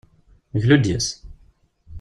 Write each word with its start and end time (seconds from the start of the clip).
Glu-d 0.61 0.85
yis-s! 0.91 1.07